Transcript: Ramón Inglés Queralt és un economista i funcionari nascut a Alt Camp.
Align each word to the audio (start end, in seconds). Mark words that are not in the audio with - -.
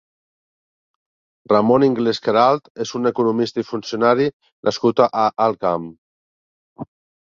Ramón 1.53 1.85
Inglés 1.89 2.21
Queralt 2.29 2.73
és 2.87 2.95
un 3.03 3.11
economista 3.13 3.65
i 3.65 3.69
funcionari 3.71 4.29
nascut 4.69 5.07
a 5.11 5.11
Alt 5.25 5.65
Camp. 5.71 5.91